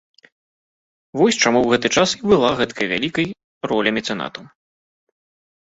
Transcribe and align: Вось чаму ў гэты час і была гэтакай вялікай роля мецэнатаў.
Вось 1.19 1.37
чаму 1.43 1.59
ў 1.61 1.67
гэты 1.75 1.87
час 1.99 2.09
і 2.21 2.31
была 2.31 2.49
гэтакай 2.63 2.89
вялікай 2.95 3.25
роля 3.73 3.89
мецэнатаў. 3.99 4.43